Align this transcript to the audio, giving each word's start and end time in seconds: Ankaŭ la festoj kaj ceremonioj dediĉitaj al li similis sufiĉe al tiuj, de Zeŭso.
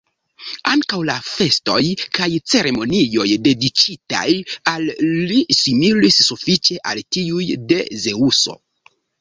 Ankaŭ 0.69 1.01
la 1.09 1.17
festoj 1.25 1.75
kaj 2.19 2.29
ceremonioj 2.53 3.27
dediĉitaj 3.49 4.23
al 4.73 4.89
li 5.33 5.39
similis 5.59 6.19
sufiĉe 6.31 6.83
al 6.95 7.05
tiuj, 7.17 7.47
de 7.75 7.83
Zeŭso. 8.09 8.61